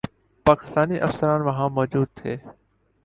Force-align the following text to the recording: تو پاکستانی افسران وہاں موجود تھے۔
تو 0.03 0.09
پاکستانی 0.45 0.97
افسران 1.07 1.41
وہاں 1.47 1.69
موجود 1.77 2.07
تھے۔ 2.17 2.33